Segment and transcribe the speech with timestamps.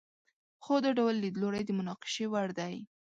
[0.63, 2.75] خو دا ډول لیدلوری د مناقشې وړ دی.